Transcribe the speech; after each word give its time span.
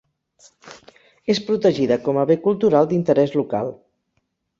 És 1.33 1.41
protegida 1.49 1.97
com 2.07 2.19
a 2.21 2.23
Bé 2.31 2.37
cultural 2.47 2.89
d'interès 2.95 3.37
local. 3.41 3.71